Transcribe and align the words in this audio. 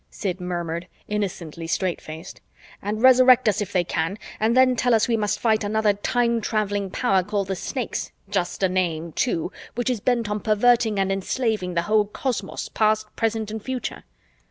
Sid 0.09 0.41
murmured, 0.41 0.87
innocently 1.07 1.67
straight 1.67 2.01
faced." 2.01 2.41
and 2.81 3.03
Resurrect 3.03 3.47
us 3.47 3.61
if 3.61 3.71
they 3.71 3.83
can 3.83 4.17
and 4.39 4.57
then 4.57 4.75
tell 4.75 4.95
us 4.95 5.07
we 5.07 5.15
must 5.15 5.37
fight 5.39 5.63
another 5.63 5.93
time 5.93 6.41
traveling 6.41 6.89
power 6.89 7.21
called 7.21 7.49
the 7.49 7.55
Snakes 7.55 8.11
just 8.27 8.63
a 8.63 8.67
name, 8.67 9.11
too 9.11 9.51
which 9.75 9.91
is 9.91 9.99
bent 9.99 10.27
on 10.27 10.39
perverting 10.39 10.97
and 10.97 11.11
enslaving 11.11 11.75
the 11.75 11.83
whole 11.83 12.05
cosmos, 12.05 12.67
past, 12.67 13.15
present 13.15 13.51
and 13.51 13.61
future." 13.61 14.03